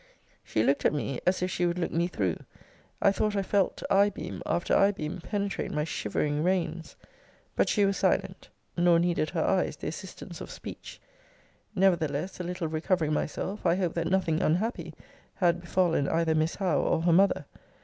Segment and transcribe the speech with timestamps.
[0.43, 2.37] She looked at me as if she would look me through:
[3.03, 6.95] I thought I felt eye beam, after eye beam, penetrate my shivering reins.
[7.55, 8.49] But she was silent.
[8.75, 10.99] Nor needed her eyes the assistance of speech.
[11.75, 14.95] Nevertheless, a little recovering myself, I hoped that nothing unhappy
[15.35, 17.45] had befallen either Miss Howe or her mother.